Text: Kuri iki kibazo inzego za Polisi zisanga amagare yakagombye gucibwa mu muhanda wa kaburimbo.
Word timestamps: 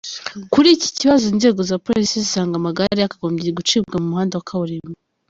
Kuri 0.53 0.67
iki 0.75 0.89
kibazo 0.97 1.23
inzego 1.33 1.59
za 1.69 1.77
Polisi 1.85 2.13
zisanga 2.23 2.53
amagare 2.57 2.99
yakagombye 3.03 3.49
gucibwa 3.57 3.95
mu 4.01 4.07
muhanda 4.11 4.35
wa 4.37 4.47
kaburimbo. 4.49 4.97